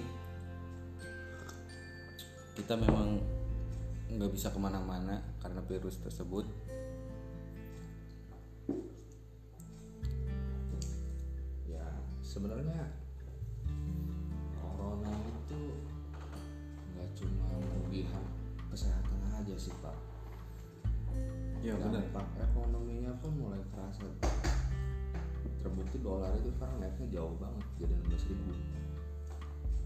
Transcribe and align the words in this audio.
kita 2.55 2.78
memang 2.78 3.19
nggak 4.14 4.30
bisa 4.30 4.55
ke 4.55 4.61
mana-mana 4.62 5.19
karena 5.42 5.58
virus 5.67 5.98
tersebut. 5.98 6.47
Ya 11.67 11.83
sebenarnya 12.22 13.04
dolar 26.05 26.37
itu 26.37 26.53
sekarang 26.53 26.77
naiknya 26.85 27.09
jauh 27.17 27.35
banget 27.41 27.65
jadi 27.81 27.93
16 28.13 28.29
ribu 28.29 28.53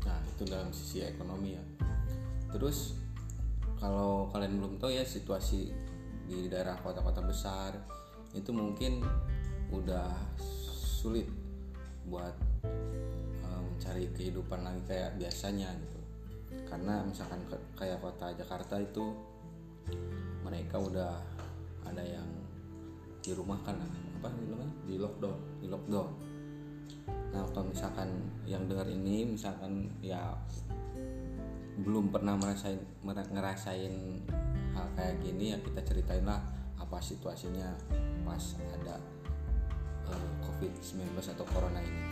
Nah, 0.09 0.25
itu 0.25 0.43
dalam 0.49 0.73
sisi 0.73 1.05
ekonomi 1.05 1.53
ya. 1.53 1.65
Terus 2.49 2.97
kalau 3.77 4.33
kalian 4.33 4.57
belum 4.57 4.81
tahu 4.81 4.97
ya 4.97 5.05
situasi 5.05 5.69
di 6.25 6.49
daerah 6.49 6.81
kota-kota 6.81 7.21
besar 7.21 7.77
itu 8.33 8.49
mungkin 8.53 9.05
udah 9.69 10.09
sulit 10.81 11.29
buat 12.09 12.33
eh, 13.45 13.61
mencari 13.61 14.09
kehidupan 14.17 14.65
lagi 14.65 14.81
kayak 14.89 15.21
biasanya 15.21 15.77
gitu. 15.77 16.01
Karena 16.65 17.05
misalkan 17.05 17.45
kayak 17.77 18.01
kota 18.01 18.33
Jakarta 18.33 18.81
itu 18.81 19.13
mereka 20.41 20.81
udah 20.81 21.21
ada 21.85 22.05
yang 22.05 22.29
di 23.29 23.37
rumah 23.37 23.61
kan 23.61 23.77
apa 23.77 24.33
namanya 24.33 24.65
di 24.89 24.97
lockdown 24.97 25.37
di 25.61 25.69
lockdown. 25.69 26.09
Nah 27.29 27.45
kalau 27.53 27.69
misalkan 27.69 28.09
yang 28.49 28.65
dengar 28.65 28.89
ini 28.89 29.29
misalkan 29.29 29.93
ya 30.01 30.33
belum 31.85 32.09
pernah 32.09 32.41
merasain 32.41 32.81
mer- 33.05 33.29
ngerasain 33.29 34.25
hal 34.73 34.89
kayak 34.97 35.21
gini 35.21 35.53
ya 35.53 35.61
kita 35.61 35.85
ceritain 35.85 36.25
lah 36.25 36.41
apa 36.81 36.97
situasinya 37.05 37.69
pas 38.25 38.57
ada 38.81 38.97
eh, 40.09 40.31
COVID-19 40.49 41.13
atau 41.21 41.45
corona 41.53 41.85
ini. 41.85 42.03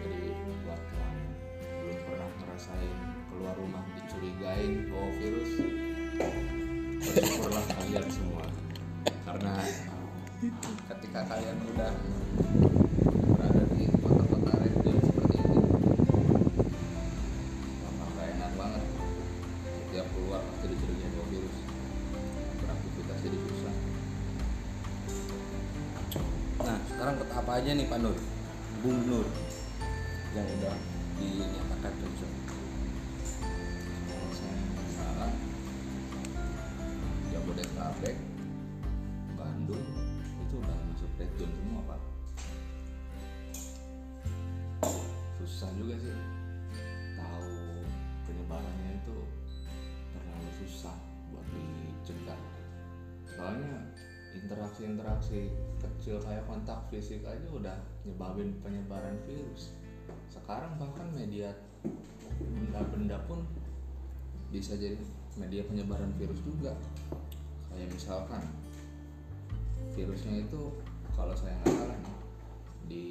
jadi 0.00 0.30
buat 0.62 0.82
yang 0.94 1.16
belum 1.82 1.98
pernah 2.06 2.30
ngerasain 2.46 2.96
keluar 3.26 3.54
rumah 3.58 3.82
dicurigain 3.98 4.86
bawa 4.86 5.08
virus 5.18 5.52
bersyukurlah 7.00 7.64
kalian 7.74 8.06
semua 8.12 8.44
karena 9.30 9.62
ketika 10.90 11.20
kalian 11.30 11.62
udah 11.70 11.94
berada 13.30 13.62
di 13.78 13.86
kota-kota 14.02 14.52
zone 14.58 14.98
seperti 15.06 15.36
ini 15.38 15.58
gak 18.18 18.26
enak 18.26 18.52
banget. 18.58 18.82
Setiap 19.70 20.06
keluar 20.10 20.42
pasti 20.50 20.66
dicurigain 20.74 21.14
bawa 21.14 21.26
virus. 21.30 21.56
Beraktivitas 22.58 23.18
jadi 23.22 23.38
susah. 23.38 23.74
Nah 26.66 26.78
sekarang 26.90 27.14
kota 27.22 27.34
apa 27.38 27.52
aja 27.62 27.70
nih 27.70 27.86
Pak 27.86 27.98
Nur? 28.02 28.18
Bung 28.82 28.98
Nur 29.06 29.26
yang 30.34 30.46
udah 30.58 30.74
dinyatakan 31.22 31.92
red 32.02 32.39
interaksi-interaksi 54.94 55.70
kecil 55.80 56.16
kayak 56.20 56.44
kontak 56.48 56.80
fisik 56.92 57.24
aja 57.24 57.48
udah 57.52 57.76
nyebabin 58.04 58.56
penyebaran 58.60 59.16
virus. 59.24 59.72
Sekarang 60.28 60.76
bahkan 60.76 61.08
media 61.12 61.52
benda-benda 62.40 63.20
pun 63.28 63.44
bisa 64.48 64.76
jadi 64.76 64.96
media 65.36 65.62
penyebaran 65.64 66.12
virus 66.16 66.40
juga. 66.44 66.72
Kayak 67.68 67.92
misalkan 67.94 68.42
virusnya 69.94 70.44
itu 70.44 70.72
kalau 71.12 71.36
saya 71.36 71.52
nggak 71.60 71.74
salah 71.76 71.98
nih, 72.00 72.16
di 72.88 73.06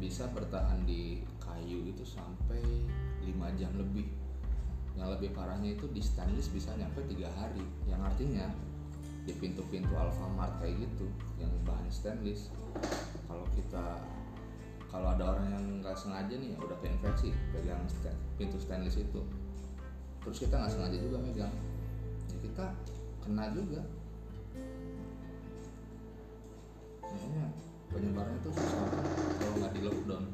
bisa 0.00 0.30
bertahan 0.32 0.86
di 0.88 1.20
kayu 1.42 1.84
itu 1.90 2.06
sampai 2.06 2.62
5 3.26 3.58
jam 3.60 3.74
lebih. 3.76 4.08
Yang 4.96 5.18
lebih 5.18 5.30
parahnya 5.36 5.76
itu 5.76 5.86
di 5.92 6.00
stainless 6.00 6.50
bisa 6.50 6.72
nyampe 6.78 7.04
tiga 7.10 7.28
hari. 7.36 7.62
Yang 7.84 8.00
artinya 8.14 8.46
di 9.28 9.32
pintu-pintu 9.36 9.92
Alfamart 9.96 10.56
kayak 10.62 10.80
gitu 10.86 11.06
yang 11.36 11.52
bahan 11.68 11.88
stainless. 11.92 12.48
Kalau 13.28 13.44
kita 13.52 14.00
kalau 14.90 15.14
ada 15.14 15.36
orang 15.36 15.46
yang 15.54 15.64
nggak 15.78 15.94
sengaja 15.94 16.34
nih 16.34 16.58
udah 16.58 16.74
keinfeksi 16.82 17.30
pegang 17.54 17.84
pintu 18.34 18.58
stainless 18.58 18.98
itu. 18.98 19.20
Terus 20.24 20.38
kita 20.42 20.54
nggak 20.58 20.72
sengaja 20.72 20.96
juga 20.98 21.18
megang. 21.22 21.54
Ya 22.32 22.36
kita 22.42 22.64
kena 23.22 23.44
juga. 23.54 23.80
Makanya 27.06 27.44
penyebarannya 27.90 28.38
itu 28.42 28.50
susah 28.54 28.86
kalau 29.38 29.54
nggak 29.62 29.72
di 29.74 29.80
lockdown. 29.86 30.24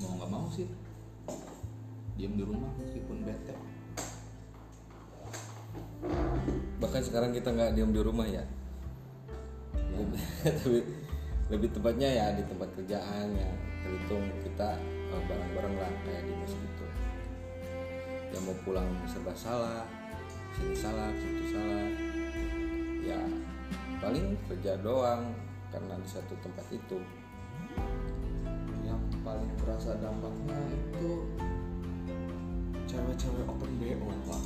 Ya, 0.00 0.06
mau 0.06 0.14
nggak 0.18 0.30
mau 0.30 0.46
sih 0.50 0.68
diam 2.20 2.36
di 2.36 2.44
rumah 2.44 2.68
bete 3.40 3.54
Bahkan 6.80 7.02
sekarang 7.04 7.30
kita 7.36 7.52
nggak 7.52 7.72
diam 7.76 7.92
di 7.92 8.00
rumah 8.00 8.24
ya. 8.24 8.44
ya 9.76 10.00
Tapi 10.60 10.80
lebih 11.50 11.68
tepatnya 11.74 12.08
ya 12.08 12.26
di 12.32 12.46
tempat 12.46 12.70
kerjaan 12.78 13.26
ya 13.34 13.50
terhitung 13.80 14.24
kita 14.46 14.78
eh, 15.10 15.22
bareng-bareng 15.26 15.74
lah 15.76 15.92
kayak 16.06 16.22
di 16.24 16.32
mes 16.36 16.54
gitu. 16.54 16.86
Yang 18.30 18.42
mau 18.46 18.56
pulang 18.62 18.88
serba 19.10 19.34
salah, 19.34 19.82
sini 20.54 20.74
salah, 20.78 21.10
situ 21.18 21.44
salah. 21.50 21.86
Ya 23.02 23.20
paling 23.98 24.38
kerja 24.48 24.78
doang 24.80 25.34
karena 25.74 25.94
di 25.98 26.08
satu 26.08 26.34
tempat 26.40 26.66
itu. 26.72 26.98
yang 28.80 28.98
paling 29.22 29.46
terasa 29.54 29.94
dampaknya 30.02 30.58
itu 30.74 31.22
cewek-cewek 33.00 33.44
open 33.48 33.70
BO 33.80 34.08
pak. 34.28 34.42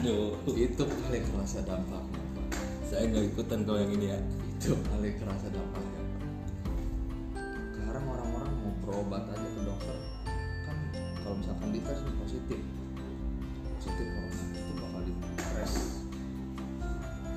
Aduh, 0.00 0.32
itu 0.56 0.82
paling 0.82 1.24
terasa 1.28 1.60
dampaknya 1.60 2.24
pak. 2.32 2.46
Saya 2.88 3.04
nggak 3.12 3.24
ikutan 3.36 3.60
kalau 3.68 3.78
yang 3.84 3.92
ini 3.92 4.08
ya. 4.16 4.20
itu 4.64 4.72
paling 4.88 5.12
kerasa 5.20 5.52
dampaknya 5.52 6.00
sekarang 7.68 8.04
orang-orang 8.08 8.48
mau 8.64 8.72
berobat 8.80 9.28
aja 9.28 9.44
ke 9.44 9.60
dokter 9.60 9.98
kan 10.64 10.78
kalau 11.20 11.34
misalkan 11.36 11.68
dites 11.68 12.00
positif. 12.16 12.60
Positif 13.76 14.06
corona 14.08 14.40
itu 14.56 14.72
bakal 14.80 15.00
dites 15.04 15.72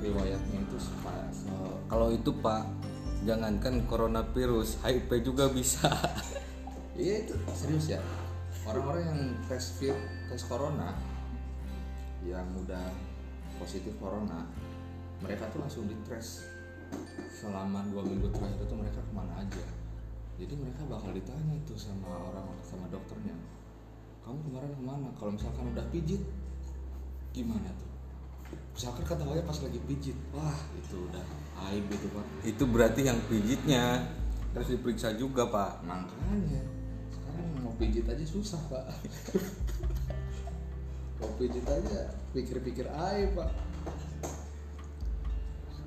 riwayatnya 0.00 0.58
itu 0.62 0.78
supaya 0.80 1.28
kalau 1.92 2.08
itu 2.08 2.30
pak 2.40 2.64
jangankan 3.28 3.84
coronavirus 3.84 4.80
HIV 4.80 5.10
juga 5.20 5.52
bisa. 5.52 5.92
Iya 6.98 7.28
itu 7.28 7.34
serius 7.54 7.86
ya. 7.92 8.02
Orang-orang 8.68 9.04
yang 9.08 9.20
tes 9.48 9.80
fit, 9.80 9.96
tes 10.28 10.44
corona 10.44 10.92
yang 12.20 12.44
udah 12.52 12.92
positif 13.56 13.96
corona, 13.96 14.44
mereka 15.24 15.48
tuh 15.48 15.64
langsung 15.64 15.88
dites 15.88 16.44
selama 17.32 17.80
dua 17.88 18.04
minggu 18.04 18.28
terakhir 18.28 18.60
itu 18.60 18.76
mereka 18.76 19.00
ke 19.00 19.12
mana 19.16 19.32
aja. 19.40 19.64
Jadi 20.36 20.52
mereka 20.52 20.84
bakal 20.84 21.16
ditanya 21.16 21.56
tuh 21.64 21.80
sama 21.80 22.12
orang 22.12 22.44
sama 22.60 22.84
dokternya, 22.92 23.32
kamu 24.20 24.38
kemarin 24.52 24.70
ke 24.76 24.82
mana? 24.84 25.08
Kalau 25.16 25.32
misalkan 25.32 25.64
udah 25.72 25.86
pijit, 25.88 26.22
gimana 27.32 27.72
tuh? 27.72 27.88
Misalkan 28.76 29.02
ketawanya 29.08 29.44
pas 29.48 29.58
lagi 29.64 29.80
pijit, 29.88 30.16
wah 30.36 30.60
itu 30.76 31.08
udah 31.08 31.24
aib 31.72 31.88
itu 31.88 32.06
pak. 32.12 32.26
itu 32.44 32.64
berarti 32.68 33.00
yang 33.08 33.18
pijitnya 33.26 34.04
harus 34.54 34.68
diperiksa 34.72 35.12
juga 35.18 35.44
pak 35.50 35.84
Makanya 35.84 36.77
pijit 37.78 38.04
aja 38.10 38.24
susah 38.26 38.58
pak. 38.66 38.84
mau 41.18 41.30
pijit 41.38 41.62
aja 41.62 42.10
pikir-pikir 42.34 42.90
air 42.90 43.30
pak. 43.32 43.50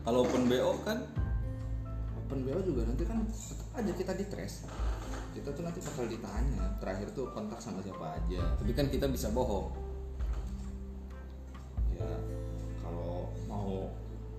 kalaupun 0.02 0.50
BO 0.50 0.74
kan 0.82 1.06
Open 2.18 2.48
BO 2.48 2.64
juga 2.64 2.88
nanti 2.88 3.04
kan 3.04 3.28
tetap 3.28 3.68
aja 3.76 3.92
kita 3.92 4.16
ditres. 4.16 4.64
Kita 5.36 5.52
tuh 5.52 5.68
nanti 5.68 5.84
bakal 5.84 6.08
ditanya 6.08 6.80
terakhir 6.80 7.12
tuh 7.12 7.28
kontak 7.36 7.60
sama 7.60 7.84
siapa 7.84 8.16
aja. 8.16 8.56
tapi 8.56 8.72
kan 8.72 8.88
kita 8.88 9.12
bisa 9.12 9.28
bohong 9.36 9.76
Ya 11.92 12.08
kalau 12.80 13.28
mau 13.52 13.92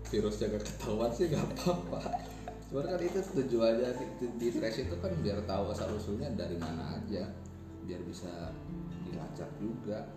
virus 0.09 0.41
jaga 0.41 0.57
ketahuan 0.57 1.13
sih 1.13 1.29
nggak 1.29 1.45
apa-apa. 1.53 2.32
Cuman 2.73 2.89
kan 2.89 3.05
itu 3.05 3.21
tujuannya 3.21 3.91
di, 4.17 4.27
di, 4.41 4.49
trace 4.49 4.89
itu 4.89 4.97
kan 4.97 5.13
biar 5.21 5.45
tahu 5.45 5.77
asal 5.77 5.93
usulnya 5.93 6.33
dari 6.33 6.57
mana 6.57 6.97
aja, 6.97 7.29
biar 7.85 8.01
bisa 8.01 8.49
dilacak 9.05 9.53
juga. 9.61 10.09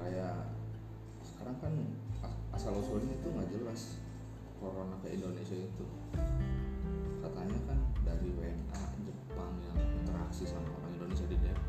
Kayak 0.00 0.48
sekarang 1.20 1.56
kan 1.60 1.74
as- 2.24 2.40
asal 2.56 2.72
usulnya 2.80 3.12
itu 3.12 3.28
nggak 3.28 3.52
jelas 3.52 4.00
corona 4.56 4.96
ke 5.04 5.12
Indonesia 5.12 5.60
itu. 5.60 5.84
Katanya 7.20 7.60
kan 7.68 7.78
dari 8.00 8.32
WNA 8.32 8.80
Jepang 9.04 9.52
yang 9.60 9.76
interaksi 9.76 10.48
sama 10.48 10.72
orang 10.72 10.96
Indonesia 10.96 11.28
di 11.28 11.36
Depok. 11.36 11.59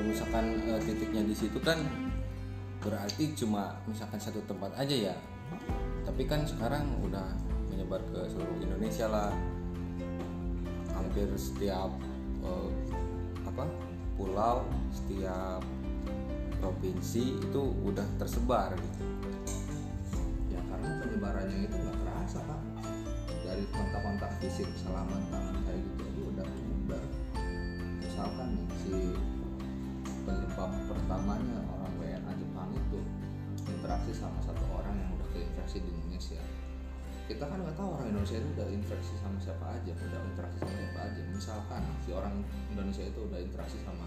Kalau 0.00 0.16
misalkan 0.16 0.56
eh, 0.64 0.80
titiknya 0.80 1.28
di 1.28 1.36
situ 1.36 1.60
kan 1.60 1.76
berarti 2.80 3.36
cuma 3.36 3.76
misalkan 3.84 4.16
satu 4.16 4.40
tempat 4.48 4.72
aja 4.80 5.12
ya. 5.12 5.14
Tapi 6.08 6.24
kan 6.24 6.48
sekarang 6.48 6.88
udah 7.04 7.36
menyebar 7.68 8.00
ke 8.08 8.24
seluruh 8.32 8.64
Indonesia 8.64 9.12
lah. 9.12 9.28
Hampir 10.96 11.28
setiap 11.36 11.92
eh, 12.40 12.70
apa 13.44 13.68
pulau 14.16 14.64
setiap 14.88 15.60
provinsi 16.64 17.36
itu 17.36 17.62
udah 17.84 18.08
tersebar 18.16 18.72
gitu. 18.80 19.04
Ya 20.48 20.64
karena 20.64 20.96
penyebarannya 21.04 21.68
itu 21.68 21.76
nggak 21.76 21.96
terasa 22.08 22.40
pak. 22.48 22.60
Dari 23.44 23.68
kontak-kontak 23.68 24.32
fisik 24.40 24.72
salaman 24.80 25.28
tangan 25.28 25.60
kayak 25.68 25.84
gitu 25.84 26.02
aja 26.08 26.22
udah 26.24 26.46
menyebar. 26.48 27.04
Misalkan 28.00 28.48
nih 28.56 28.68
si 28.80 28.96
pertamanya 31.10 31.58
orang 31.66 31.90
WNA 31.98 32.32
Jepang 32.38 32.70
itu 32.70 33.02
interaksi 33.66 34.14
sama 34.14 34.38
satu 34.46 34.62
orang 34.70 34.94
yang 34.94 35.10
udah 35.18 35.26
keinfeksi 35.34 35.82
di 35.82 35.90
Indonesia. 35.90 36.38
Kita 37.26 37.50
kan 37.50 37.66
nggak 37.66 37.74
tahu 37.74 37.98
orang 37.98 38.14
Indonesia 38.14 38.38
itu 38.38 38.46
udah 38.54 38.70
infeksi 38.70 39.18
sama 39.18 39.34
siapa 39.42 39.74
aja 39.74 39.90
udah 39.90 40.22
interaksi 40.22 40.62
sama 40.62 40.70
siapa 40.70 41.00
aja. 41.10 41.22
Misalkan 41.34 41.82
si 42.06 42.14
orang 42.14 42.46
Indonesia 42.70 43.02
itu 43.02 43.26
udah 43.26 43.42
interaksi 43.42 43.82
sama 43.82 44.06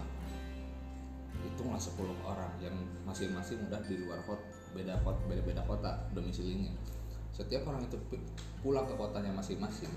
hitunglah 1.44 1.76
10 1.76 1.92
orang 2.24 2.52
yang 2.64 2.76
masing-masing 3.04 3.60
udah 3.68 3.84
di 3.84 4.00
luar 4.00 4.24
kota 4.24 4.48
beda 4.72 4.96
kota 5.04 5.20
beda 5.28 5.44
beda 5.44 5.62
kota 5.68 6.08
domisilinya. 6.16 6.72
Setiap 7.36 7.68
orang 7.68 7.84
itu 7.84 8.00
pu- 8.08 8.24
pulang 8.64 8.88
ke 8.88 8.96
kotanya 8.96 9.28
masing-masing 9.28 9.92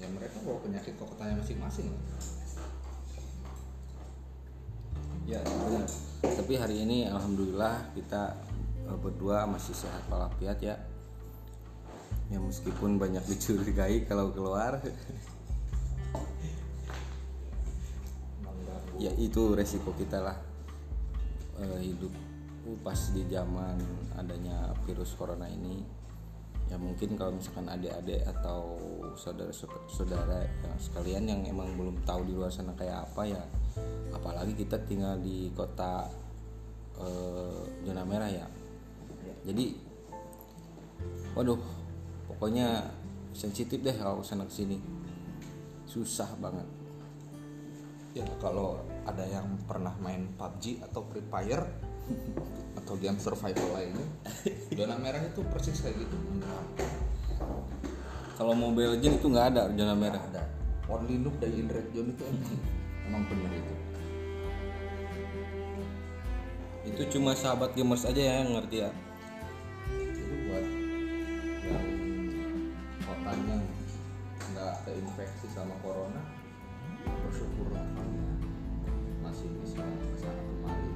ya 0.00 0.08
mereka 0.08 0.40
bawa 0.40 0.64
penyakit 0.64 0.96
ke 0.96 1.04
kotanya 1.04 1.44
masing-masing 1.44 1.92
lah. 1.92 2.00
Ya 5.26 5.42
benar. 5.42 5.90
Tapi 6.46 6.62
hari 6.62 6.86
ini 6.86 7.10
alhamdulillah 7.10 7.90
kita 7.98 8.38
eh, 8.86 8.94
berdua 9.02 9.50
masih 9.50 9.74
sehat 9.74 10.06
walafiat 10.06 10.54
ya. 10.62 10.78
Ya 12.30 12.38
meskipun 12.38 13.02
banyak 13.02 13.26
dicurigai 13.26 14.06
kalau 14.06 14.30
keluar, 14.30 14.78
ya 18.94 19.10
itu 19.18 19.58
resiko 19.58 19.90
kita 19.98 20.22
lah 20.22 20.38
Eh, 21.58 21.78
hidup 21.82 22.14
pas 22.86 23.10
di 23.10 23.26
zaman 23.26 23.82
adanya 24.14 24.70
virus 24.86 25.18
corona 25.18 25.50
ini. 25.50 25.82
Ya 26.70 26.78
mungkin 26.78 27.18
kalau 27.18 27.34
misalkan 27.34 27.66
adik-adik 27.74 28.22
atau 28.22 28.78
saudara-saudara 29.18 30.46
yang 30.62 30.78
sekalian 30.78 31.24
yang 31.26 31.42
emang 31.42 31.74
belum 31.74 32.06
tahu 32.06 32.22
di 32.22 32.38
luar 32.38 32.54
sana 32.54 32.70
kayak 32.78 33.10
apa 33.10 33.34
ya, 33.34 33.42
apalagi 34.14 34.54
kita 34.54 34.78
tinggal 34.86 35.18
di 35.18 35.50
kota 35.50 36.06
eh, 37.00 37.62
zona 37.84 38.02
merah 38.04 38.30
ya. 38.30 38.46
Jadi, 39.46 39.78
waduh, 41.36 41.60
pokoknya 42.26 42.90
sensitif 43.36 43.78
deh 43.84 43.94
kalau 43.94 44.24
sana 44.24 44.48
ke 44.48 44.54
sini, 44.54 44.78
susah 45.86 46.30
banget. 46.40 46.66
ya 48.16 48.24
kalau 48.40 48.80
ada 49.04 49.28
yang 49.28 49.44
pernah 49.68 49.92
main 50.00 50.24
PUBG 50.40 50.80
atau 50.88 51.04
Free 51.12 51.20
Fire 51.28 51.68
atau 52.80 52.96
game 52.96 53.20
survival 53.20 53.76
lainnya 53.76 54.08
zona 54.72 54.96
merah 54.96 55.20
itu 55.20 55.44
persis 55.52 55.84
kayak 55.84 56.00
gitu. 56.00 56.16
Kalau 58.40 58.56
Mobile 58.56 58.96
Legends 58.96 59.20
itu 59.20 59.28
nggak 59.28 59.46
ada 59.52 59.68
zona 59.68 59.92
merah. 59.92 60.24
ada 60.32 60.48
only 60.88 61.18
noob 61.18 61.34
dari 61.42 61.58
in 61.58 61.68
red 61.68 61.86
zone 61.90 62.14
itu 62.14 62.22
emang 62.24 62.56
emang 63.06 63.22
bener 63.28 63.52
itu 63.58 63.74
Itu 66.86 67.02
cuma 67.18 67.34
sahabat 67.34 67.74
gamers 67.74 68.06
aja 68.06 68.22
ya 68.22 68.34
yang 68.46 68.54
ngerti 68.54 68.86
ya. 68.86 68.90
itu 69.90 70.34
buat 70.46 70.66
yang 71.66 71.88
kotanya 73.02 73.58
nggak 74.54 74.74
terinfeksi 74.86 75.46
sama 75.50 75.74
corona 75.82 76.22
bersyukurlah 77.06 77.82
kalian 77.94 78.38
masih 79.22 79.50
bisa 79.62 79.82
ke 79.82 80.16
sana 80.22 80.42
kemari 80.46 80.90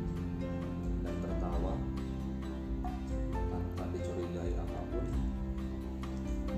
dan 1.02 1.14
tertawa 1.18 1.74
tanpa 3.34 3.84
dicurigai 3.90 4.54
apa 4.54 4.80
pun. 4.94 5.06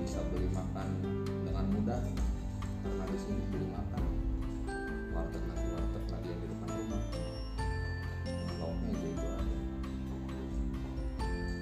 Bisa 0.03 0.19
beli 0.29 0.49
makan 0.53 0.87
dengan 1.41 1.65
mudah 1.73 2.01
karena 2.85 3.03
di 3.09 3.17
sini 3.17 3.43
beli 3.49 3.67
makan. 3.73 4.03
Warteg 5.13 5.43
lagi 5.49 5.67
warteg 5.73 6.05
lagi 6.09 6.27
yang 6.29 6.41
di 6.41 6.47
depan 6.49 6.69
rumah 6.69 7.03
lauknya 8.93 9.09
itu 9.09 9.27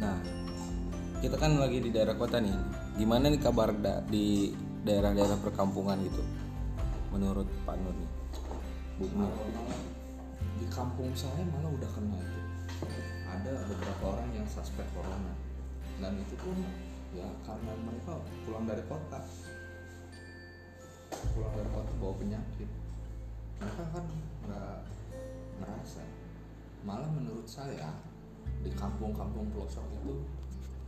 Nah, 0.01 0.17
kita 1.21 1.38
kan 1.38 1.61
lagi 1.61 1.77
di 1.77 1.93
daerah 1.93 2.17
kota 2.17 2.41
nih. 2.41 2.57
Gimana 2.97 3.29
nih 3.29 3.38
kabar 3.38 3.69
da- 3.77 4.01
di 4.01 4.50
daerah-daerah 4.81 5.38
perkampungan 5.38 6.01
gitu? 6.01 6.25
Menurut 7.13 7.45
Pak 7.69 7.77
Nur 7.77 7.93
nih. 7.93 8.11
Bu 8.97 9.05
Nur. 9.13 9.29
Di 10.57 10.65
kampung 10.73 11.13
saya 11.13 11.45
malah 11.53 11.69
udah 11.69 11.89
kena 11.93 12.17
itu 12.17 12.41
ada 13.31 13.53
beberapa 13.69 14.03
orang 14.17 14.29
yang 14.35 14.47
suspek 14.50 14.83
corona 14.91 15.33
dan 16.01 16.17
itu 16.17 16.35
pun 16.41 16.57
ya 17.13 17.27
karena 17.45 17.71
mereka 17.85 18.19
pulang 18.43 18.65
dari 18.65 18.83
kota 18.89 19.19
pulang 21.31 21.53
dari 21.55 21.69
kota 21.71 21.91
bawa 22.01 22.13
penyakit 22.19 22.69
mereka 23.61 23.83
kan 23.93 24.05
nggak 24.50 24.77
ngerasa 25.61 26.01
malah 26.81 27.09
menurut 27.13 27.45
saya 27.45 27.93
di 28.61 28.69
kampung-kampung 28.73 29.50
pelosok 29.53 29.85
itu 30.01 30.13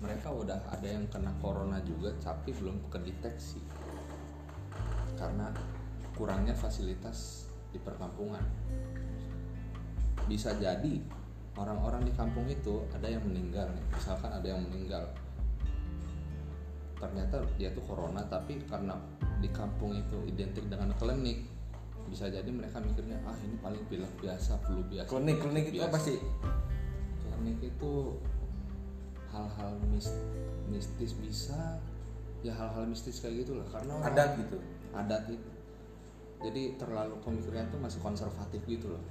mereka 0.02 0.34
udah 0.34 0.60
ada 0.68 0.88
yang 0.90 1.06
kena 1.08 1.32
corona 1.40 1.80
juga 1.86 2.12
tapi 2.20 2.52
belum 2.52 2.92
kedeteksi. 2.92 3.62
Karena 5.16 5.54
kurangnya 6.18 6.52
fasilitas 6.58 7.48
di 7.72 7.80
perkampungan. 7.80 8.44
Bisa 10.28 10.52
jadi 10.60 11.00
orang-orang 11.56 12.10
di 12.10 12.14
kampung 12.18 12.50
itu 12.50 12.84
ada 12.92 13.08
yang 13.08 13.24
meninggal 13.24 13.70
misalkan 13.94 14.34
ada 14.34 14.48
yang 14.50 14.62
meninggal. 14.66 15.08
Ternyata 17.00 17.46
dia 17.56 17.72
tuh 17.72 17.84
corona 17.86 18.26
tapi 18.28 18.60
karena 18.66 18.98
di 19.40 19.48
kampung 19.52 19.96
itu 19.96 20.24
identik 20.28 20.68
dengan 20.68 20.92
klinik 20.96 21.53
bisa 22.10 22.30
jadi 22.30 22.48
mereka 22.48 22.80
mikirnya 22.84 23.18
ah 23.24 23.38
ini 23.44 23.56
paling 23.60 23.84
pilek 23.88 24.14
biasa 24.20 24.60
flu 24.64 24.82
biasa. 24.88 25.10
Klinik 25.10 25.38
klinik 25.40 25.66
itu 25.72 25.80
biasa." 25.80 25.90
apa 25.90 26.00
sih? 26.00 26.18
Klinik 27.24 27.60
itu 27.64 27.92
hal-hal 29.34 29.72
mis- 29.90 30.22
mistis 30.70 31.18
bisa 31.18 31.82
ya 32.46 32.54
hal-hal 32.54 32.86
mistis 32.86 33.24
kayak 33.24 33.48
gitulah 33.48 33.66
karena 33.72 33.98
orang 33.98 34.14
adat 34.14 34.30
gitu? 34.40 34.58
adat 34.94 35.24
itu. 35.32 35.50
Jadi 36.44 36.76
terlalu 36.76 37.16
pemikirannya 37.24 37.72
tuh 37.72 37.80
masih 37.80 38.00
konservatif 38.04 38.60
gitu 38.68 38.92
loh 38.92 39.04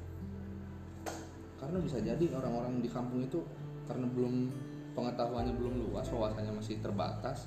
karena 1.63 1.79
bisa 1.79 2.03
jadi 2.03 2.25
orang-orang 2.35 2.83
di 2.83 2.91
kampung 2.91 3.23
itu 3.23 3.39
karena 3.87 4.11
belum 4.11 4.51
pengetahuannya 4.99 5.55
belum 5.55 5.75
luas 5.87 6.11
wawasannya 6.11 6.59
masih 6.59 6.83
terbatas 6.83 7.47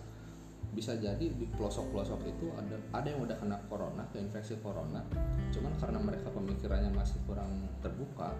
bisa 0.76 0.92
jadi 1.00 1.24
di 1.24 1.48
pelosok-pelosok 1.56 2.20
itu 2.28 2.52
ada 2.52 2.76
ada 2.92 3.08
yang 3.08 3.24
udah 3.24 3.38
kena 3.40 3.56
corona 3.72 4.04
keinfeksi 4.12 4.60
corona. 4.60 5.00
Cuman 5.56 5.72
karena 5.80 6.00
mereka 6.04 6.28
pemikirannya 6.36 6.92
masih 6.92 7.16
kurang 7.24 7.48
terbuka 7.80 8.36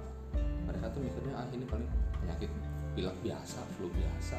mereka 0.68 0.92
tuh 0.92 1.00
mikirnya 1.00 1.34
ah 1.40 1.48
ini 1.56 1.64
paling 1.64 1.88
penyakit 2.20 2.52
pilek 2.92 3.16
biasa 3.24 3.60
flu 3.80 3.88
biasa 3.88 4.36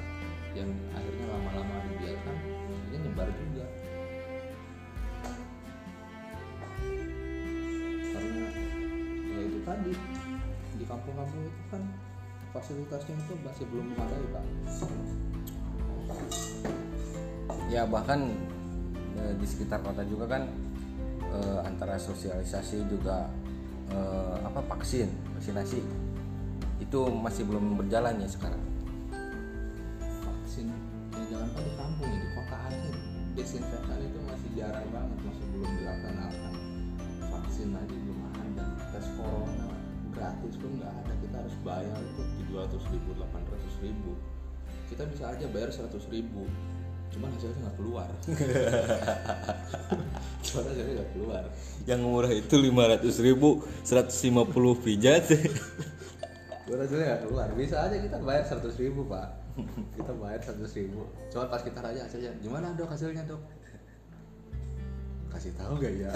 yang 0.52 0.68
akhirnya 0.92 1.26
lama-lama 1.32 1.76
dibiarkan 1.88 2.36
akhirnya 2.36 2.98
nyebar 3.00 3.28
juga. 3.32 3.66
Karena 8.12 8.44
ya 9.32 9.40
itu 9.40 9.58
tadi 9.64 9.92
di 10.76 10.84
kampung-kampung 10.84 11.42
itu 11.48 11.62
kan 11.72 11.82
fasilitasnya 12.52 13.14
itu 13.16 13.32
masih 13.40 13.64
belum 13.72 13.86
memadai 13.92 14.26
pak 14.32 14.44
ya 17.66 17.82
bahkan 17.87 18.30
eh, 19.18 19.35
di 19.38 19.46
sekitar 19.46 19.82
kota 19.82 20.06
juga 20.06 20.38
kan 20.38 20.42
eh, 21.35 21.61
antara 21.66 21.99
sosialisasi 21.99 22.87
juga 22.87 23.26
eh, 23.90 24.37
apa 24.46 24.62
vaksin 24.62 25.11
vaksinasi 25.35 25.82
itu 26.76 27.00
masih 27.11 27.42
belum 27.49 27.80
berjalan 27.80 28.20
ya 28.20 28.28
sekarang. 28.28 28.62
Vaksin 30.23 30.70
ya 31.16 31.23
jangan 31.32 31.49
kan 31.56 31.62
di 31.64 31.73
kampung 31.75 32.08
ya 32.12 32.18
di 32.20 32.30
kota 32.37 32.56
aja. 32.68 32.90
Desinfektan 33.37 34.00
itu 34.00 34.18
masih 34.25 34.50
jarang 34.56 34.88
banget 34.92 35.18
masih 35.25 35.44
belum 35.56 35.70
dilaksanakan. 35.82 36.54
Vaksin 37.32 37.68
aja 37.75 37.96
belum 37.96 38.20
ada 38.32 38.64
tes 38.94 39.06
corona 39.18 39.68
gratis 40.14 40.54
pun 40.56 40.70
nggak 40.78 40.92
ada. 40.94 41.12
Kita 41.20 41.37
harus 41.42 41.56
bayar 41.64 41.99
itu 42.00 42.23
700 42.54 42.92
ribu 42.94 43.11
800 43.18 43.85
ribu. 43.85 44.12
Kita 44.87 45.02
bisa 45.11 45.25
aja 45.35 45.46
bayar 45.50 45.70
100 45.75 45.90
ribu 46.12 46.46
cuman 47.14 47.28
hasilnya 47.34 47.58
nggak 47.62 47.76
keluar 47.76 48.08
cuman 50.46 50.62
hasilnya 50.70 50.92
nggak 50.98 51.10
keluar 51.14 51.42
yang 51.86 52.00
murah 52.02 52.32
itu 52.34 52.54
500 52.58 53.26
ribu 53.26 53.62
150 53.86 54.84
pijat 54.84 55.25
Gue 56.66 56.75
hasilnya 56.82 57.06
nggak 57.06 57.22
keluar. 57.30 57.46
Bisa 57.54 57.78
aja 57.86 57.94
kita 57.94 58.18
bayar 58.26 58.42
100 58.42 58.75
ribu 58.82 59.06
pak. 59.06 59.38
Kita 59.94 60.10
bayar 60.18 60.42
100 60.42 60.66
ribu. 60.75 61.06
Cuma 61.30 61.46
pas 61.46 61.62
kita 61.62 61.78
tanya 61.78 62.02
hasilnya, 62.02 62.34
gimana 62.42 62.75
dok 62.75 62.90
hasilnya 62.90 63.22
dok? 63.22 63.38
Kasih 65.30 65.54
tahu 65.54 65.78
gak 65.78 65.94
ya? 65.94 66.10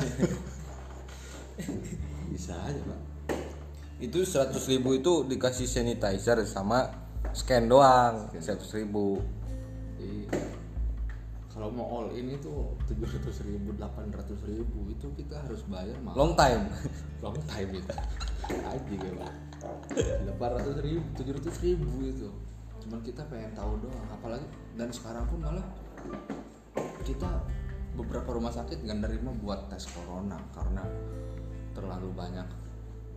Bisa 2.35 2.59
aja 2.67 2.83
pak. 2.83 3.01
itu 4.03 4.27
100 4.27 4.59
ribu 4.75 4.99
itu 4.99 5.23
dikasih 5.29 5.71
sanitizer 5.71 6.43
sama 6.49 6.89
scan 7.31 7.69
doang 7.69 8.33
100 8.35 8.59
ribu 8.75 9.23
Iya. 10.01 10.50
Kalau 11.71 11.87
mau 11.87 12.03
all 12.03 12.11
in 12.19 12.35
itu 12.35 12.51
700 12.91 13.47
ribu, 13.47 13.71
800 13.79 14.27
ribu 14.51 14.91
itu 14.91 15.07
kita 15.15 15.39
harus 15.39 15.63
bayar 15.71 15.95
mahal. 16.03 16.19
long 16.19 16.33
time 16.35 16.67
long 17.23 17.39
time 17.47 17.71
itu. 17.79 17.95
Aji 18.51 18.99
ya 18.99 19.13
pak. 19.15 19.35
800 20.35 20.83
ribu, 20.83 21.07
700 21.15 21.63
ribu 21.63 21.91
itu. 22.03 22.27
Cuman 22.83 22.99
kita 23.07 23.23
pengen 23.31 23.55
tahu 23.55 23.79
doang. 23.87 24.03
Apalagi 24.11 24.51
dan 24.75 24.91
sekarang 24.91 25.31
pun 25.31 25.47
malah 25.47 25.63
kita 27.07 27.39
beberapa 27.95 28.35
rumah 28.35 28.51
sakit 28.51 28.83
nggak 28.83 29.07
nerima 29.07 29.31
buat 29.39 29.71
tes 29.71 29.87
corona 29.95 30.43
karena 30.51 30.83
terlalu 31.71 32.11
banyak 32.11 32.51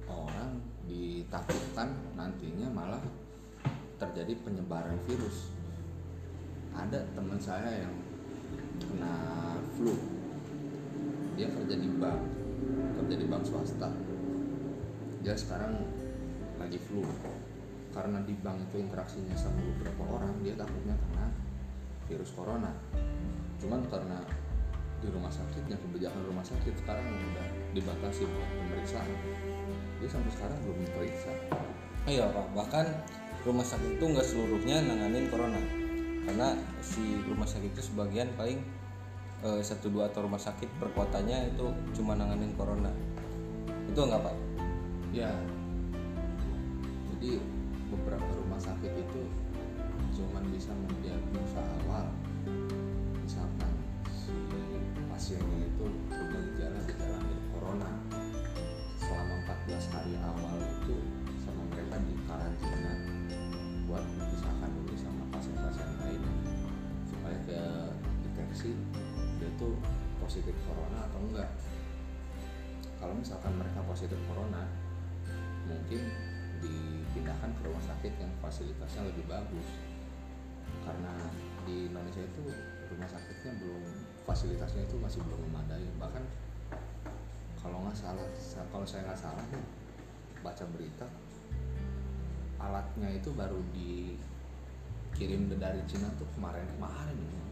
orang 0.06 0.62
ditakutkan 0.86 1.90
nantinya 2.14 2.70
malah 2.70 3.02
terjadi 3.98 4.38
penyebaran 4.46 5.02
virus. 5.10 5.50
Ada 6.78 7.02
teman 7.18 7.42
saya 7.42 7.82
yang 7.90 8.13
kena 8.88 9.16
flu, 9.76 9.96
dia 11.40 11.48
kerja 11.50 11.76
di 11.76 11.90
bank, 11.98 12.22
kerja 13.02 13.16
di 13.16 13.26
bank 13.28 13.44
swasta. 13.48 13.90
Dia 15.24 15.36
sekarang 15.36 15.80
lagi 16.60 16.80
flu. 16.80 17.04
Karena 17.94 18.20
di 18.26 18.34
bank 18.34 18.58
itu 18.70 18.82
interaksinya 18.82 19.38
sama 19.38 19.62
beberapa 19.62 20.18
orang, 20.18 20.34
dia 20.42 20.58
takutnya 20.58 20.98
kena 20.98 21.30
virus 22.10 22.34
corona. 22.34 22.74
Cuman 23.62 23.86
karena 23.88 24.18
di 25.04 25.12
rumah 25.12 25.30
sakit 25.30 25.68
yang 25.68 25.80
kebijakan 25.84 26.24
rumah 26.24 26.46
sakit 26.48 26.74
sekarang 26.80 27.04
udah 27.04 27.48
dibatasi 27.76 28.24
buat 28.24 28.50
pemeriksaan 28.56 29.12
dia 30.00 30.08
sampai 30.08 30.32
sekarang 30.32 30.58
belum 30.64 30.80
diperiksa 30.88 31.32
iya 32.08 32.32
pak. 32.32 32.48
Bahkan 32.56 32.86
rumah 33.44 33.68
sakit 33.68 34.00
itu 34.00 34.06
nggak 34.08 34.24
seluruhnya 34.24 34.80
nanganin 34.88 35.28
corona 35.28 35.83
karena 36.24 36.56
si 36.80 37.20
rumah 37.28 37.48
sakit 37.48 37.76
itu 37.76 37.84
sebagian 37.94 38.32
paling 38.40 38.64
eh, 39.44 39.62
satu 39.62 39.92
dua 39.92 40.08
atau 40.08 40.24
rumah 40.24 40.40
sakit 40.40 40.72
per 40.80 40.90
kotanya 40.96 41.44
itu 41.48 41.68
cuma 41.96 42.16
nanganin 42.16 42.56
corona. 42.56 42.92
Itu 43.92 44.08
nggak 44.08 44.22
pak? 44.24 44.36
Ya. 45.12 45.30
Jadi 47.14 47.40
beberapa 47.92 48.30
rumah 48.40 48.60
sakit 48.60 48.92
itu 48.96 49.22
cuman 50.16 50.44
bisa 50.52 50.72
mendiagnosa 50.72 51.62
awal. 51.84 52.08
Misalkan 53.24 53.72
si 54.16 54.34
pasiennya 55.12 55.68
itu 55.68 55.86
punya 56.08 56.68
gejala 56.88 57.20
corona 57.52 57.92
positif 70.24 70.56
corona 70.64 71.04
atau 71.12 71.20
enggak. 71.20 71.52
Kalau 72.98 73.14
misalkan 73.20 73.54
mereka 73.60 73.84
positif 73.84 74.16
corona 74.32 74.64
mungkin 75.68 76.08
dipindahkan 76.64 77.52
ke 77.60 77.62
rumah 77.68 77.84
sakit 77.84 78.14
yang 78.16 78.32
fasilitasnya 78.40 79.12
lebih 79.12 79.28
bagus. 79.28 79.68
Karena 80.88 81.12
di 81.68 81.92
Indonesia 81.92 82.24
itu 82.24 82.44
rumah 82.88 83.10
sakitnya 83.12 83.52
belum 83.60 83.84
fasilitasnya 84.24 84.88
itu 84.88 84.96
masih 85.00 85.20
belum 85.28 85.40
memadai. 85.52 85.88
Bahkan 86.00 86.24
kalau 87.60 87.84
nggak 87.84 87.96
salah 87.96 88.28
kalau 88.72 88.88
saya 88.88 89.08
nggak 89.08 89.20
salah 89.20 89.44
nih 89.52 89.64
baca 90.44 90.64
berita 90.76 91.08
alatnya 92.60 93.12
itu 93.12 93.32
baru 93.32 93.60
dikirim 93.76 95.52
dari 95.56 95.80
Cina 95.88 96.08
tuh 96.20 96.28
kemarin 96.36 96.68
kemarin 96.76 97.43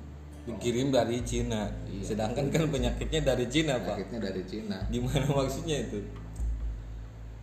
dikirim 0.41 0.89
dari 0.89 1.21
Cina. 1.21 1.69
Iya. 1.85 2.13
sedangkan 2.13 2.49
kan 2.49 2.65
penyakitnya 2.65 3.21
dari 3.21 3.45
Cina 3.45 3.77
pak. 3.77 3.95
Penyakitnya 3.97 4.19
dari 4.25 4.43
Cina. 4.49 4.77
Gimana 4.89 5.25
maksudnya 5.37 5.77
itu? 5.85 5.99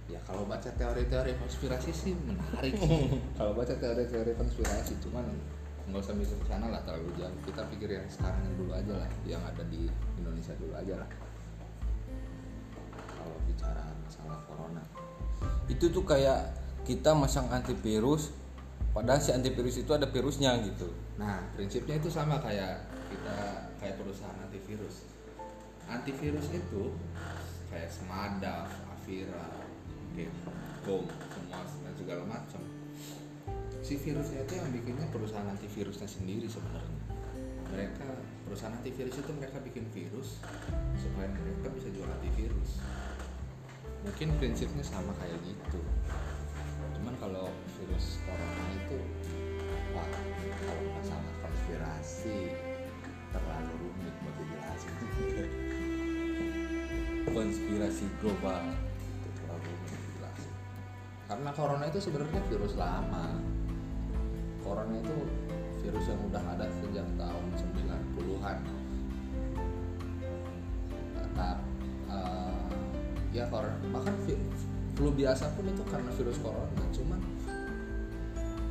Ya 0.08 0.18
kalau 0.24 0.48
baca 0.48 0.66
teori-teori 0.72 1.36
konspirasi 1.36 1.90
sih 1.92 2.16
menarik 2.16 2.74
kalau 3.38 3.52
baca 3.52 3.74
teori-teori 3.76 4.32
konspirasi 4.40 4.96
cuman 5.04 5.24
nggak 5.88 6.04
usah 6.04 6.16
mikir 6.16 6.36
ke 6.36 6.46
sana 6.48 6.66
lah 6.68 6.80
terlalu 6.82 7.14
jauh. 7.16 7.38
Kita 7.46 7.62
pikir 7.70 7.88
yang 7.94 8.06
sekarang 8.10 8.40
yang 8.44 8.54
dulu 8.58 8.72
aja 8.74 8.92
lah 8.98 9.08
yang 9.24 9.42
ada 9.46 9.62
di 9.70 9.86
Indonesia 10.18 10.52
dulu 10.58 10.74
aja 10.74 10.94
lah. 10.98 11.08
Kalau 13.14 13.36
bicara 13.46 13.84
masalah 14.02 14.38
corona. 14.48 14.82
Itu 15.70 15.92
tuh 15.92 16.02
kayak 16.02 16.50
kita 16.82 17.12
masang 17.12 17.52
antivirus 17.52 18.32
padahal 18.98 19.22
si 19.22 19.30
antivirus 19.30 19.78
itu 19.78 19.94
ada 19.94 20.10
virusnya 20.10 20.58
gitu. 20.66 20.90
Nah 21.22 21.38
prinsipnya 21.54 22.02
itu 22.02 22.10
sama 22.10 22.42
kayak 22.42 22.82
kita 23.06 23.70
kayak 23.78 23.94
perusahaan 23.94 24.34
antivirus. 24.42 25.06
Antivirus 25.86 26.50
itu 26.50 26.98
kayak 27.70 27.86
Semada, 27.94 28.66
Avira, 28.90 29.62
Gecko, 30.18 31.06
semua 31.30 31.62
dan 31.62 31.94
segala 31.94 32.26
macam. 32.26 32.58
Si 33.86 33.94
virusnya 34.02 34.42
itu 34.42 34.52
yang 34.58 34.68
bikinnya 34.74 35.06
perusahaan 35.14 35.46
antivirusnya 35.46 36.10
sendiri 36.10 36.50
sebenarnya. 36.50 36.98
Mereka 37.70 38.08
perusahaan 38.50 38.74
antivirus 38.74 39.14
itu 39.14 39.30
mereka 39.30 39.62
bikin 39.62 39.86
virus 39.94 40.42
supaya 40.98 41.30
mereka 41.30 41.70
bisa 41.70 41.86
jual 41.94 42.10
antivirus. 42.10 42.82
Mungkin 44.02 44.28
prinsipnya 44.42 44.82
sama 44.82 45.14
kayak 45.22 45.38
gitu 45.46 45.78
kalau 47.28 47.52
virus 47.76 48.24
corona 48.24 48.64
itu 48.72 48.96
wah 49.92 50.08
kalau 50.64 50.84
masalah 50.96 51.34
konspirasi 51.44 52.56
terlalu 53.36 53.72
rumit 53.84 54.14
buat 54.24 54.34
dijelasin. 54.40 54.94
Konspirasi 57.36 58.08
global. 58.24 58.64
Itu 58.96 59.28
terlalu 59.44 59.68
rumit 59.68 60.00
dijelasin. 60.08 60.52
Karena 61.28 61.50
corona 61.52 61.84
itu 61.92 62.00
sebenarnya 62.00 62.40
virus 62.48 62.72
lama. 62.80 63.36
Corona 64.64 64.96
itu 64.96 65.16
virus 65.84 66.08
yang 66.08 66.20
udah 66.32 66.42
ada 66.56 66.64
sejak 66.80 67.04
tahun 67.20 67.44
90-an 68.16 68.56
Nah, 71.36 71.60
eh, 72.08 72.68
ya 73.36 73.44
corona 73.52 73.76
bahkan 73.92 74.16
flu 74.98 75.14
biasa 75.14 75.54
pun 75.54 75.62
itu 75.70 75.86
karena 75.86 76.10
virus 76.10 76.42
corona 76.42 76.82
cuman 76.90 77.22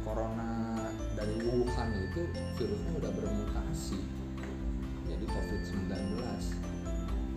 corona 0.04 0.52
dari 1.16 1.40
Wuhan 1.40 1.90
itu 2.04 2.22
virusnya 2.60 2.92
udah 3.00 3.12
bermutasi. 3.16 4.00
Jadi 5.08 5.24
COVID-19 5.24 5.88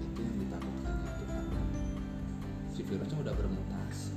itu 0.03 0.19
yang 0.27 0.37
ditakutkan 0.43 0.97
itu 1.07 1.23
karena 1.23 1.63
si 2.75 2.81
virusnya 2.83 3.19
udah 3.23 3.35
bermutasi. 3.39 4.11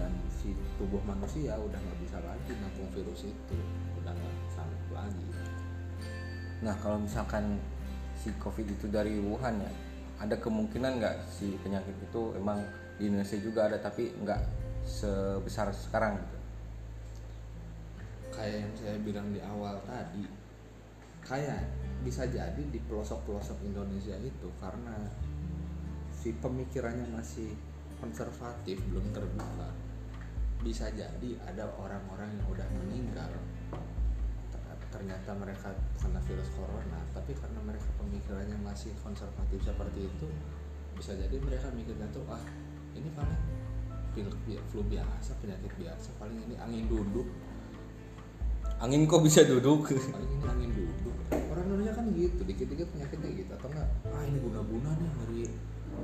Dan 0.00 0.16
si 0.32 0.56
tubuh 0.80 1.04
manusia 1.04 1.60
udah 1.60 1.76
nggak 1.76 1.98
bisa 2.00 2.24
lagi 2.24 2.52
nampung 2.64 2.88
virus 2.96 3.28
itu. 3.28 3.56
Udah 4.00 4.16
nggak 4.16 4.34
sanggup 4.48 4.88
lagi. 4.96 5.28
Nah 6.64 6.72
kalau 6.80 7.04
misalkan 7.04 7.60
si 8.16 8.32
covid 8.40 8.64
itu 8.64 8.88
dari 8.88 9.20
Wuhan 9.20 9.60
ya 9.60 9.70
ada 10.24 10.40
kemungkinan 10.40 11.04
nggak 11.04 11.16
si 11.28 11.52
penyakit 11.60 11.94
itu 12.00 12.32
emang 12.34 12.64
di 12.98 13.06
Indonesia 13.06 13.38
juga 13.38 13.70
ada 13.70 13.78
tapi 13.78 14.10
nggak 14.10 14.40
sebesar 14.82 15.70
sekarang 15.70 16.18
gitu. 16.18 16.36
Kayak 18.34 18.66
yang 18.66 18.72
saya 18.74 18.96
bilang 18.98 19.30
di 19.30 19.40
awal 19.42 19.78
tadi 19.86 20.26
kayak 21.22 21.62
bisa 22.02 22.26
jadi 22.26 22.58
di 22.58 22.78
pelosok-pelosok 22.90 23.62
Indonesia 23.62 24.14
itu 24.18 24.48
karena 24.58 24.94
si 26.10 26.34
pemikirannya 26.34 27.06
masih 27.14 27.54
konservatif 28.02 28.82
belum 28.90 29.14
terbuka 29.14 29.70
bisa 30.58 30.90
jadi 30.90 31.38
ada 31.46 31.70
orang-orang 31.78 32.34
yang 32.34 32.46
udah 32.50 32.66
meninggal. 32.82 33.30
Ter- 34.50 34.86
ternyata 34.90 35.30
mereka 35.38 35.70
kena 36.00 36.18
virus 36.26 36.50
corona 36.56 36.98
tapi 37.14 37.36
karena 37.36 37.60
mereka 37.62 37.86
pemikirannya 38.00 38.58
masih 38.64 38.90
konservatif 39.04 39.60
seperti 39.60 40.08
itu 40.08 40.26
bisa 40.96 41.14
jadi 41.14 41.36
mereka 41.38 41.70
mikirnya 41.70 42.08
tuh 42.10 42.24
ah 42.26 42.40
ini 42.98 43.10
paling 43.14 43.40
flu 44.12 44.26
flu 44.70 44.80
biasa 44.86 45.30
penyakit 45.38 45.72
biasa. 45.78 46.08
Paling 46.18 46.38
ini 46.50 46.54
angin 46.58 46.84
duduk. 46.90 47.28
Angin 48.78 49.06
kok 49.10 49.22
bisa 49.26 49.42
duduk? 49.42 49.90
Paling 50.14 50.30
ini 50.38 50.44
angin 50.46 50.70
duduk. 50.70 51.16
Orang 51.50 51.66
Indonesia 51.66 51.98
kan 51.98 52.06
gitu 52.14 52.42
dikit-dikit 52.46 52.86
penyakitnya 52.94 53.30
gitu 53.34 53.50
atau 53.58 53.68
enggak? 53.74 53.88
Ah 54.06 54.22
ini 54.22 54.38
guna-guna 54.38 54.90
nih 54.94 55.10
dari 55.18 55.40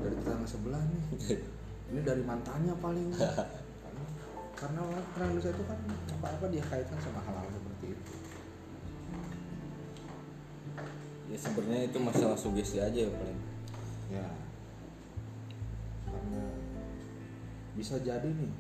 dari 0.03 0.15
tetangga 0.19 0.47
sebelah 0.47 0.83
nih. 0.83 1.05
Ini 1.85 2.01
dari 2.01 2.25
mantannya 2.25 2.75
paling. 2.81 3.13
Karena 3.85 4.05
karena 4.57 4.81
orang 4.89 5.29
Indonesia 5.37 5.53
itu 5.53 5.65
kan 5.69 5.79
apa-apa 6.17 6.47
dia 6.49 6.65
kaitkan 6.65 6.99
sama 7.05 7.21
hal-hal 7.21 7.45
seperti 7.53 7.87
itu. 7.93 8.13
Ya 11.29 11.39
sebenarnya 11.39 11.85
itu 11.93 11.99
masalah 12.01 12.39
sugesti 12.41 12.81
aja 12.81 12.99
ya 13.05 13.11
paling. 13.13 13.39
Ya 14.09 14.27
bisa 17.75 17.99
jadi 17.99 18.27
nih 18.27 18.53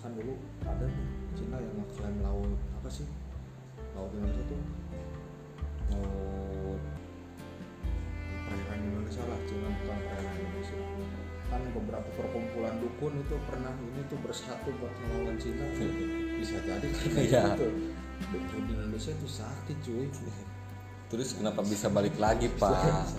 kan 0.00 0.14
dulu 0.14 0.32
ada 0.64 0.86
nih 0.86 1.06
Cina 1.34 1.56
yang 1.58 1.74
ngeklaim 1.76 2.16
laut 2.22 2.56
apa 2.74 2.88
sih? 2.88 3.06
Laut 3.92 4.10
Indonesia 4.14 4.42
tuh 4.46 4.60
laut 5.92 6.80
perairan 8.46 8.80
Indonesia 8.80 9.22
lah 9.26 9.38
Cina 9.44 9.68
bukan 9.74 9.96
perairan 10.00 10.34
Indonesia. 10.36 10.78
Kan 11.50 11.60
beberapa 11.74 12.08
perkumpulan 12.14 12.78
dukun 12.78 13.12
itu 13.18 13.34
pernah 13.44 13.74
ini 13.74 14.00
tuh 14.06 14.18
bersatu 14.22 14.70
buat 14.78 14.94
melawan 15.04 15.36
Cina. 15.36 15.66
Bisa 16.40 16.56
jadi 16.62 16.86
karena 16.88 17.20
Iya. 17.20 17.44
itu 17.52 17.66
dukun 18.30 18.62
di 18.64 18.72
Indonesia 18.72 19.12
tuh 19.18 19.30
sakit 19.30 19.76
cuy. 19.84 20.06
Terus 21.10 21.34
kenapa 21.34 21.66
bisa 21.66 21.90
balik 21.90 22.14
lagi 22.16 22.46
pak? 22.62 23.10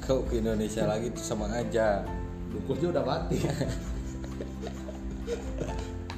Kau 0.00 0.24
ke 0.24 0.40
Indonesia 0.40 0.88
lagi 0.88 1.12
itu 1.12 1.20
sama 1.20 1.44
aja. 1.52 2.00
Dukunnya 2.48 2.88
udah 2.90 3.04
mati 3.04 3.36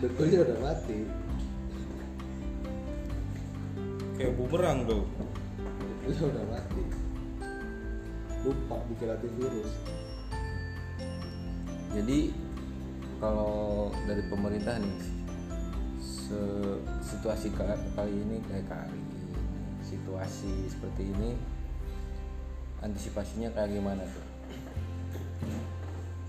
dukunnya 0.01 0.39
udah 0.47 0.59
mati. 0.63 0.99
Kayak 4.21 4.33
bumerang 4.37 4.79
tuh 4.85 5.05
dukunnya 6.05 6.25
udah 6.31 6.45
mati. 6.53 6.83
Lupa 8.41 8.77
bikin 8.89 9.13
antivirus 9.13 9.73
jadi 11.91 12.31
kalau 13.19 13.91
dari 14.07 14.23
pemerintah 14.31 14.79
nih 14.79 14.99
se- 15.99 16.81
situasi 17.03 17.51
ka- 17.51 17.83
kali 17.99 18.15
ini 18.15 18.39
kayak 18.47 18.71
kali 18.71 18.95
ini 18.95 19.35
situasi 19.83 20.71
seperti 20.71 21.11
ini 21.11 21.35
antisipasinya 22.81 23.51
kayak 23.51 23.75
gimana 23.75 24.07
tuh 24.07 24.27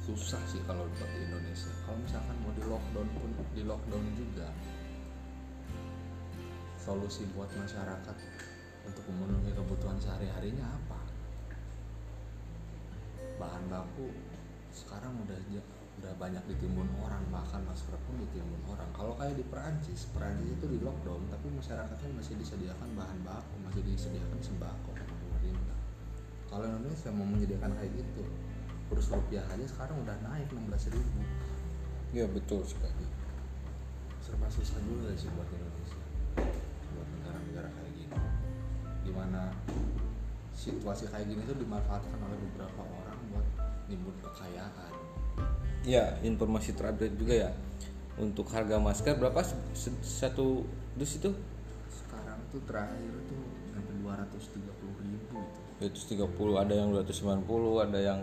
susah 0.02 0.42
sih 0.50 0.62
kalau 0.66 0.90
buat 0.98 1.10
di 1.14 1.30
Indonesia. 1.30 1.70
Kalau 1.86 1.98
misalkan 2.02 2.36
mau 2.42 2.52
di 2.58 2.64
lockdown 2.66 3.08
pun 3.22 3.30
di 3.54 3.62
lockdown 3.62 4.06
juga 4.18 4.50
solusi 6.82 7.30
buat 7.38 7.54
masyarakat 7.54 8.16
untuk 8.90 9.04
memenuhi 9.14 9.54
kebutuhan 9.54 10.02
sehari-harinya 10.02 10.66
apa? 10.66 11.00
Bahan 13.38 13.64
baku 13.70 14.10
sekarang 14.74 15.14
udah 15.22 15.38
udah 16.02 16.14
banyak 16.18 16.42
ditimbun 16.50 16.90
orang 17.06 17.22
bahkan 17.30 17.62
masker 17.62 17.94
pun 18.10 18.18
ditimbun 18.18 18.58
orang. 18.74 18.90
Kalau 18.98 19.14
kayak 19.22 19.38
di 19.38 19.46
Perancis 19.46 20.10
Perancis 20.10 20.50
itu 20.50 20.66
di 20.66 20.82
lockdown 20.82 21.30
tapi 21.30 21.46
masyarakatnya 21.54 22.10
masih 22.18 22.42
disediakan 22.42 22.90
bahan 22.98 23.22
baku 23.22 23.54
masih 23.70 23.86
disediakan 23.86 24.40
sembako 24.42 24.98
pemerintah. 24.98 25.78
Kalau 26.50 26.66
Indonesia 26.66 27.10
mau 27.14 27.28
menyediakan 27.30 27.78
kayak 27.78 27.94
gitu 28.02 28.26
kurs 28.92 29.08
rupiah 29.08 29.48
aja 29.48 29.64
sekarang 29.72 30.04
udah 30.04 30.20
naik 30.20 30.52
16.000 30.52 31.00
ribu. 31.00 31.24
Ya 32.12 32.28
betul 32.28 32.60
sekali. 32.68 33.08
Serba 34.20 34.52
susah 34.52 34.84
juga 34.84 35.16
sih 35.16 35.32
buat 35.32 35.48
Indonesia 35.48 35.96
buat 36.92 37.08
negara-negara 37.16 37.72
kayak 37.72 37.92
gini. 37.96 38.20
Di 39.08 39.12
mana 39.16 39.56
situasi 40.52 41.08
kayak 41.08 41.24
gini 41.24 41.40
tuh 41.48 41.56
dimanfaatkan 41.56 42.20
oleh 42.20 42.36
beberapa 42.52 42.84
orang 42.84 43.20
buat 43.32 43.48
nimbun 43.88 44.12
kekayaan. 44.20 44.92
Ya 45.88 46.20
informasi 46.20 46.76
terupdate 46.76 47.16
juga 47.16 47.48
ya. 47.48 47.52
Untuk 48.20 48.52
harga 48.52 48.76
masker 48.76 49.16
berapa? 49.16 49.40
Satu 50.04 50.68
dus 51.00 51.16
itu? 51.16 51.32
Sekarang 51.88 52.44
tuh 52.52 52.60
terakhir 52.68 53.16
tuh 53.24 53.40
sampai 53.72 53.96
230 54.04 55.00
ribu 55.00 55.16
itu. 55.16 55.40
230 55.80 56.60
ada 56.60 56.74
yang 56.76 56.92
290 56.92 57.88
ada 57.88 58.00
yang 58.04 58.20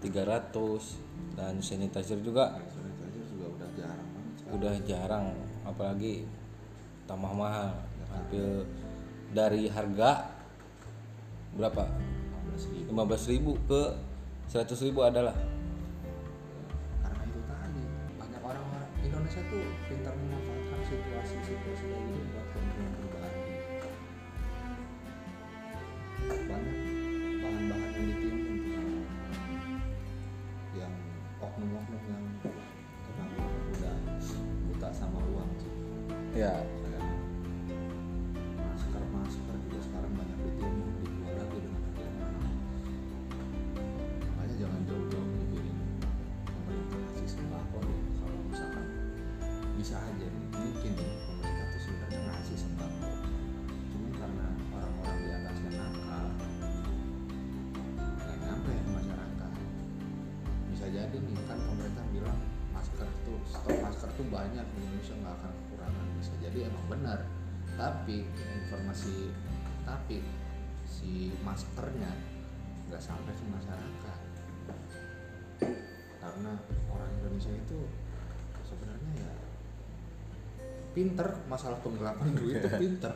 300 0.00 1.36
dan 1.36 1.60
sanitizer 1.60 2.18
juga 2.24 2.56
sanitizer 2.72 3.24
juga 3.36 3.46
udah 3.52 3.68
jarang 3.76 4.08
udah 4.50 4.74
jarang 4.88 5.26
apalagi 5.62 6.26
tambah 7.10 7.34
mahal. 7.34 7.74
Hampir 8.10 8.66
dari 9.34 9.66
harga 9.70 10.30
berapa? 11.54 11.86
15 12.90 13.26
ribu. 13.30 13.54
15.000 13.58 13.70
ke 13.70 13.82
100.000 14.50 15.10
adalah. 15.10 15.36
Karena 17.02 17.22
itu 17.26 17.40
tadi 17.46 17.82
banyak 18.18 18.42
orang-orang 18.42 18.86
Indonesia 19.02 19.42
tuh 19.46 19.62
pintar 19.86 20.14
memanfaatkan 20.14 20.80
situasi-situasi 20.86 21.84
kayak 21.86 22.02
gini 22.02 22.22
buat 22.34 22.46
pribadi 22.50 22.82
banyak 26.50 26.79
ya. 36.40 36.56
Masker 38.56 39.04
masker 39.12 39.56
juga 39.68 39.78
sekarang 39.84 40.12
banyak 40.16 40.38
ditimbun 40.40 40.88
dijual 41.04 41.36
lagi 41.36 41.58
dengan 41.60 41.80
harga 41.84 42.00
yang 42.00 42.16
mahal 42.16 42.52
makanya 44.24 44.54
jangan 44.56 44.80
jauh-jauh 44.88 45.28
mikirin 45.36 45.76
pemerintah 46.48 47.00
kasih 47.12 47.28
sembako 47.28 47.78
ya 47.84 48.00
kalau 48.24 48.40
misalkan 48.48 48.86
bisa 49.76 49.96
aja 50.00 50.26
nih 50.32 50.44
mungkin 50.56 50.92
nih 50.96 51.12
pemerintah 51.28 51.66
tuh 51.68 51.80
sebenarnya 51.84 52.20
ngasih 52.24 52.56
sembako. 52.56 53.08
Cuma 53.92 54.08
karena 54.16 54.46
orang-orang 54.76 55.16
di 55.20 55.28
atasnya 55.36 55.70
nakal. 55.76 56.26
Nggak 57.96 58.36
nyampe 58.44 58.70
ke 58.72 58.90
masyarakat. 58.92 59.52
Bisa 60.72 60.86
jadi 60.88 61.16
nih 61.16 61.36
kan 61.48 61.58
pemerintah 61.64 62.04
bilang 62.12 62.38
masker 62.72 63.08
tuh 63.28 63.40
stok 63.44 63.76
masker 63.80 64.08
tuh 64.16 64.26
banyak 64.32 64.64
di 64.72 64.78
Indonesia 64.84 65.14
nggak 65.20 65.36
akan 65.36 65.52
jadi 66.50 66.66
emang 66.66 66.86
benar. 66.90 67.22
Tapi 67.78 68.26
informasi 68.26 69.30
tapi 69.86 70.18
si 70.82 71.30
maskernya 71.46 72.10
nggak 72.90 72.98
sampai 72.98 73.30
ke 73.30 73.44
masyarakat. 73.46 74.18
Karena 76.18 76.52
orang 76.90 77.10
Indonesia 77.22 77.54
itu 77.54 77.86
sebenarnya 78.66 79.12
ya 79.22 79.32
pinter 80.90 81.38
masalah 81.46 81.78
penggelapan 81.86 82.34
duit 82.34 82.58
itu 82.58 82.68
pinter. 82.82 83.14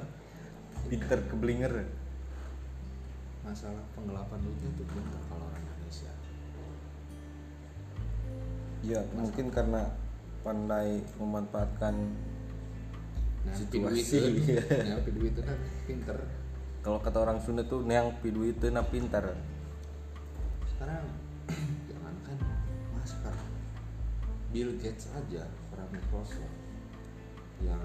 Pinter 0.86 1.18
keblinger. 1.26 1.74
Masalah 3.42 3.82
penggelapan 3.98 4.38
duitnya 4.46 4.70
itu 4.78 4.84
pinter 4.86 5.20
kalau 5.26 5.42
orang 5.50 5.58
Indonesia. 5.58 6.12
Ya 8.86 9.02
mungkin 9.10 9.50
karena 9.50 9.90
pandai 10.46 11.02
memanfaatkan 11.18 12.14
nah 13.44 13.52
Situasi. 13.52 14.00
piduit 14.00 14.06
itu 14.40 14.52
nah 14.88 14.98
piduit 15.04 15.32
itu 15.36 15.42
kan 15.44 15.58
pinter. 15.84 16.16
Kalau 16.84 17.00
kata 17.00 17.16
orang 17.20 17.40
Sunda 17.40 17.64
tuh 17.64 17.80
neang 17.80 18.12
pidu 18.20 18.44
itu 18.44 18.68
na 18.68 18.84
pintar 18.84 19.36
sekarang 20.68 21.04
jangankan 21.88 22.38
masker. 22.92 23.34
Bill 24.52 24.70
Gates 24.76 25.08
aja 25.12 25.48
orang 25.72 25.88
Microsoft 25.90 26.56
yang 27.60 27.80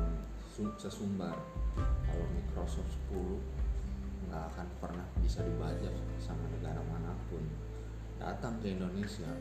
su- 0.51 0.75
sesumbar. 0.75 1.37
Kalau 1.79 2.25
Microsoft 2.35 2.91
10 3.11 3.39
nggak 4.27 4.43
akan 4.51 4.67
pernah 4.83 5.07
bisa 5.23 5.41
dibajak 5.41 5.95
sama 6.19 6.43
negara 6.51 6.83
mana 6.83 7.15
pun. 7.31 7.41
Datang 8.19 8.59
ke 8.59 8.75
Indonesia 8.75 9.31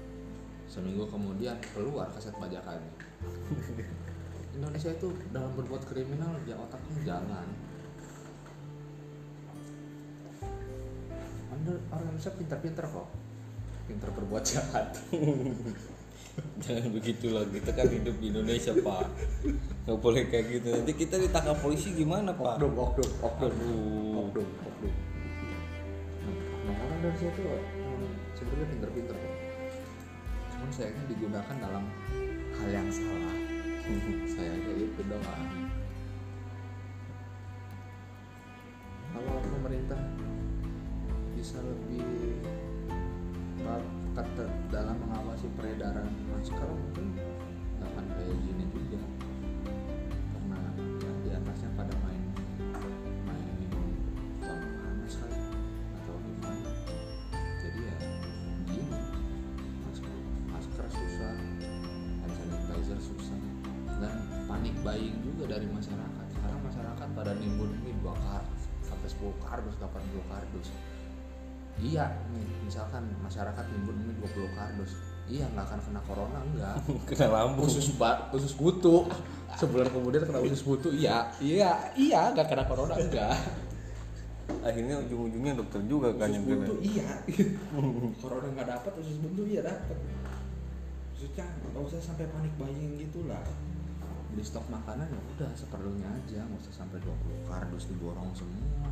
seminggu 0.68 1.08
kemudian 1.08 1.56
keluar 1.74 2.06
kaset 2.12 2.36
bajakannya 2.36 2.92
Indonesia 4.56 4.90
itu 4.94 5.08
dalam 5.34 5.52
berbuat 5.58 5.82
kriminal 5.84 6.32
ya 6.48 6.56
otaknya 6.56 6.96
jalan. 7.04 7.48
Anda 11.52 11.72
orang 11.92 12.06
Indonesia 12.14 12.32
pintar-pintar 12.38 12.84
kok. 12.88 13.08
Pintar 13.88 14.10
berbuat 14.12 14.44
jahat. 14.44 14.94
Jangan 16.62 16.94
begitulah 16.94 17.42
kita 17.50 17.70
kan 17.74 17.88
hidup 17.90 18.14
di 18.22 18.26
Indonesia 18.30 18.70
pak. 18.78 19.10
Nggak 19.86 19.98
boleh 19.98 20.22
kayak 20.30 20.44
gitu. 20.54 20.68
Nanti 20.70 20.92
kita 20.94 21.18
ditangkap 21.18 21.58
polisi 21.58 21.90
gimana 21.98 22.30
pak? 22.30 22.62
Oknum 22.62 22.78
oknum 22.78 23.10
oknum. 23.26 23.52
Oknum 24.30 24.48
oknum. 24.62 24.94
Nah 26.66 26.74
orang 26.78 26.96
Indonesia 27.02 27.26
itu 27.26 27.42
emang 27.42 28.14
sebenarnya 28.38 28.66
pintar-pintar 28.70 29.16
kok. 29.18 29.34
Cuman 30.54 30.70
sayangnya 30.70 31.04
digunakan 31.10 31.56
dalam 31.58 31.84
hal 32.54 32.68
yang 32.70 32.88
salah 32.90 33.47
sayangnya 34.32 34.74
itu 34.84 35.00
doang 35.08 35.48
kalau 39.12 39.40
pemerintah 39.42 40.00
bisa 41.34 41.58
lebih 41.64 42.04
ketat 44.18 44.50
dalam 44.74 44.96
mengawasi 45.06 45.46
peredaran 45.54 46.10
masker 46.34 46.68
mungkin 46.68 47.14
akan 47.78 48.04
kayak 48.18 48.36
gini 48.42 48.64
juga 48.74 49.00
dari 65.48 65.66
masyarakat. 65.66 66.26
Sekarang 66.36 66.60
masyarakat 66.60 67.08
pada 67.16 67.32
nimbun 67.40 67.72
ini 67.82 67.96
dua 68.04 68.14
kardus 68.14 68.62
sampai 68.84 69.08
10 69.08 69.44
kardus 69.44 69.74
80 69.80 70.30
kardus. 70.30 70.68
Iya 71.78 72.10
nih 72.34 72.48
misalkan 72.68 73.08
masyarakat 73.24 73.64
nimbun 73.72 73.96
ini 74.04 74.12
20 74.20 74.52
kardus. 74.52 74.92
Iya 75.28 75.44
nggak 75.52 75.64
akan 75.68 75.80
kena 75.84 76.00
corona 76.04 76.38
enggak 76.44 76.76
kena 77.08 77.26
lambung. 77.32 77.64
Khusus 77.64 77.96
ba 77.96 78.28
khusus 78.28 78.52
kutu 78.52 79.08
sebulan 79.56 79.88
kemudian 79.88 80.22
kena 80.28 80.40
khusus 80.44 80.62
kutu 80.62 80.88
iya. 80.92 81.32
Iya 81.40 81.72
iya 81.96 82.30
nggak 82.36 82.46
kena 82.46 82.64
corona 82.68 82.94
enggak 82.94 83.36
akhirnya 84.64 84.96
ujung-ujungnya 85.04 85.60
dokter 85.60 85.80
juga 85.84 86.08
kan 86.16 86.32
yang 86.32 86.40
kena. 86.48 86.72
iya. 86.80 87.20
Corona 88.24 88.48
nggak 88.48 88.68
dapat 88.80 88.92
usus 88.96 89.20
buntu 89.20 89.44
iya 89.44 89.60
dapat 89.60 89.96
maksudnya 91.18 91.50
nggak 91.74 91.82
usah 91.82 91.98
sampai 91.98 92.30
panik 92.30 92.54
buying 92.54 92.94
gitulah 92.94 93.42
beli 94.38 94.54
stok 94.54 94.70
makanan 94.70 95.10
ya 95.10 95.18
udah 95.34 95.50
seperlunya 95.58 96.06
aja. 96.14 96.46
Nggak 96.46 96.62
usah 96.62 96.86
sampai 96.86 97.02
20 97.02 97.50
kardus 97.50 97.90
diborong 97.90 98.30
semua. 98.38 98.86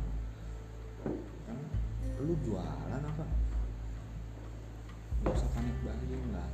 Kan? 1.47 1.55
Lu 2.19 2.35
jualan 2.43 2.99
apa? 2.99 3.25
Nggak 5.23 5.31
usah 5.39 5.47
panik 5.55 5.71
buying 5.87 6.35
lah. 6.35 6.51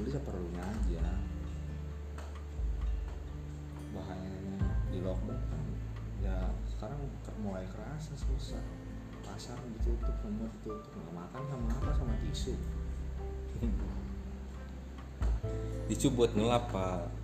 Beli 0.00 0.16
seperlunya 0.16 0.64
aja. 0.64 1.04
Bahayanya 4.00 4.72
di 4.88 5.04
lockdown 5.04 5.36
kan 5.52 5.64
ya 6.24 6.48
sekarang 6.72 7.04
mulai 7.44 7.68
kerasa 7.68 8.16
susah. 8.16 8.64
Pasar 9.28 9.60
ditutup 9.76 10.16
semua 10.24 10.48
ditutup. 10.56 10.88
Nggak 11.04 11.14
makan 11.20 11.42
sama 11.52 11.68
apa? 11.68 11.90
Sama 12.00 12.16
tisu. 12.24 12.56
Tisu 15.92 16.08
buat 16.16 16.32
ngelap 16.32 16.72
pak 16.72 17.21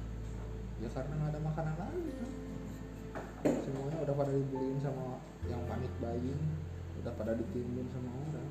ya 0.78 0.88
karena 0.94 1.12
nggak 1.18 1.30
ada 1.34 1.40
makanan 1.42 1.74
lagi. 1.78 2.12
Kan 2.18 2.30
semuanya 3.66 3.98
udah 4.02 4.14
pada 4.14 4.32
dibeliin 4.34 4.78
sama 4.82 5.22
yang 5.46 5.62
panik 5.66 5.92
buying 6.02 6.42
udah 6.98 7.12
pada 7.14 7.32
ditimbun 7.38 7.86
sama 7.94 8.10
orang. 8.10 8.50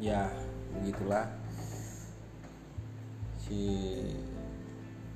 Ya 0.00 0.32
begitulah. 0.72 1.28
Si 3.40 3.60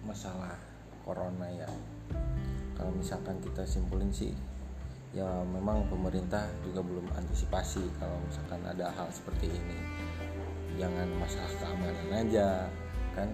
masalah 0.04 0.60
corona 1.04 1.48
ya. 1.48 1.70
Kalau 2.76 2.92
misalkan 2.92 3.40
kita 3.40 3.64
simpulin 3.64 4.12
sih 4.12 4.34
ya 5.14 5.46
memang 5.46 5.86
pemerintah 5.86 6.50
juga 6.66 6.82
belum 6.82 7.06
antisipasi 7.14 7.86
kalau 8.02 8.18
misalkan 8.28 8.60
ada 8.66 8.92
hal 8.92 9.08
seperti 9.08 9.48
ini. 9.48 9.78
Jangan 10.74 11.06
masalah 11.22 11.52
keamanan 11.62 12.10
aja 12.26 12.66
kan? 13.14 13.31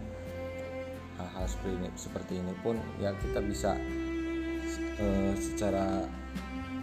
Hal-hal 1.20 1.44
seperti 1.48 1.72
ini 1.76 1.88
seperti 1.96 2.32
ini 2.40 2.52
pun 2.64 2.76
ya 2.96 3.12
kita 3.16 3.40
bisa 3.44 3.76
eh, 5.00 5.32
secara 5.36 6.04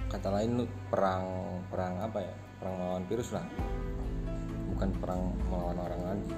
kata 0.08 0.30
lain 0.34 0.66
perang 0.90 1.26
perang 1.70 2.02
apa 2.02 2.20
ya? 2.22 2.34
Perang 2.58 2.74
melawan 2.78 3.06
virus 3.06 3.30
lah. 3.34 3.46
Bukan 4.76 4.90
perang 5.02 5.34
melawan 5.50 5.78
orang 5.82 6.02
lagi. 6.06 6.34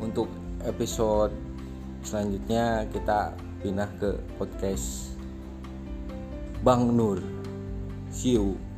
Untuk 0.00 0.30
episode 0.64 1.34
selanjutnya 2.00 2.88
kita 2.88 3.36
pindah 3.60 3.90
ke 4.00 4.16
podcast 4.40 5.12
Bang 6.64 6.96
Nur. 6.96 7.20
See 8.10 8.34
you 8.34 8.69